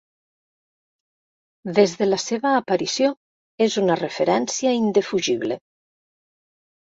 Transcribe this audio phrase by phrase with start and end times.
[1.79, 3.11] Des de la seva aparició
[3.67, 5.59] és una referència indefugible.